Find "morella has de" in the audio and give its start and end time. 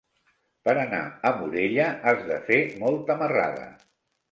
1.41-2.41